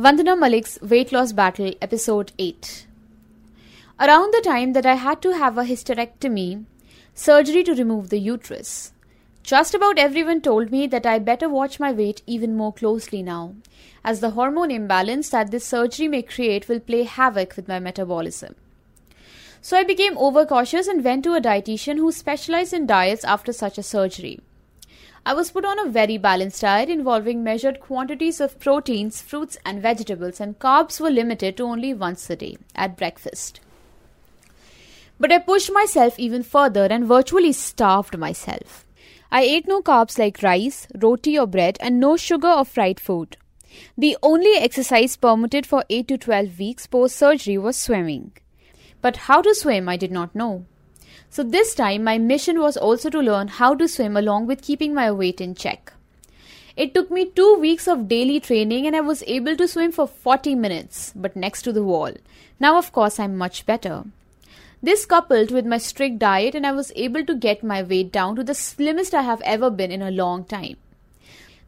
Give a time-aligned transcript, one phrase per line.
[0.00, 2.86] Vandana Malik's Weight Loss Battle, Episode 8.
[4.00, 6.64] Around the time that I had to have a hysterectomy,
[7.12, 8.94] surgery to remove the uterus,
[9.42, 13.56] just about everyone told me that I better watch my weight even more closely now,
[14.02, 18.54] as the hormone imbalance that this surgery may create will play havoc with my metabolism.
[19.60, 23.76] So I became overcautious and went to a dietitian who specialized in diets after such
[23.76, 24.40] a surgery.
[25.24, 29.82] I was put on a very balanced diet involving measured quantities of proteins, fruits, and
[29.82, 33.60] vegetables, and carbs were limited to only once a day at breakfast.
[35.18, 38.86] But I pushed myself even further and virtually starved myself.
[39.30, 43.36] I ate no carbs like rice, roti, or bread, and no sugar or fried food.
[43.98, 48.32] The only exercise permitted for 8 to 12 weeks post surgery was swimming.
[49.02, 50.64] But how to swim I did not know.
[51.30, 54.92] So this time my mission was also to learn how to swim along with keeping
[54.92, 55.92] my weight in check.
[56.76, 60.08] It took me two weeks of daily training and I was able to swim for
[60.08, 62.12] 40 minutes, but next to the wall.
[62.58, 64.04] Now, of course, I'm much better.
[64.82, 68.34] This coupled with my strict diet, and I was able to get my weight down
[68.36, 70.78] to the slimmest I have ever been in a long time.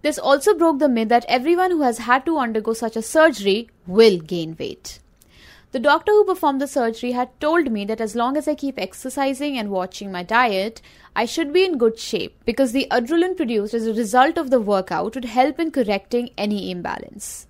[0.00, 3.68] This also broke the myth that everyone who has had to undergo such a surgery
[3.86, 4.98] will gain weight.
[5.72, 8.78] The doctor who performed the surgery had told me that as long as I keep
[8.78, 10.82] exercising and watching my diet,
[11.16, 14.60] I should be in good shape because the adrenaline produced as a result of the
[14.60, 17.46] workout would help in correcting any imbalance.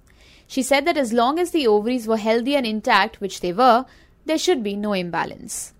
[0.46, 3.86] She said that as long as the ovaries were healthy and intact, which they were,
[4.24, 5.74] there should be no imbalance.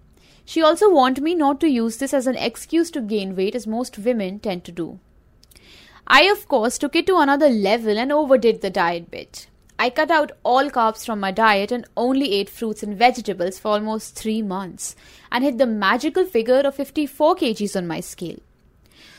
[0.45, 3.69] She also warned me not to use this as an excuse to gain weight as
[3.69, 4.99] most women tend to do.
[6.09, 9.47] I, of course, took it to another level and overdid the diet bit.
[9.83, 13.73] I cut out all carbs from my diet and only ate fruits and vegetables for
[13.73, 14.95] almost three months
[15.33, 18.39] and hit the magical figure of 54 kgs on my scale.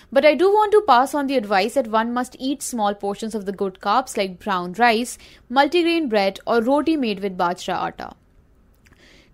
[0.10, 3.36] But I do want to pass on the advice that one must eat small portions
[3.36, 5.18] of the good carbs like brown rice,
[5.52, 8.16] multigrain bread, or roti made with bajra atta.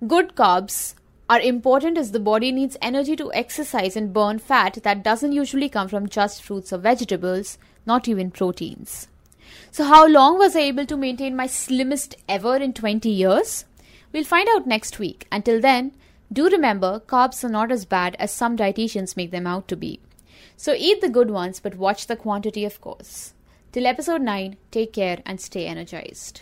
[0.07, 0.95] Good carbs
[1.29, 5.69] are important as the body needs energy to exercise and burn fat that doesn't usually
[5.69, 9.09] come from just fruits or vegetables, not even proteins.
[9.71, 13.65] So, how long was I able to maintain my slimmest ever in 20 years?
[14.11, 15.27] We'll find out next week.
[15.31, 15.93] Until then,
[16.31, 19.99] do remember carbs are not as bad as some dietitians make them out to be.
[20.57, 23.33] So, eat the good ones, but watch the quantity, of course.
[23.71, 26.41] Till episode 9, take care and stay energized.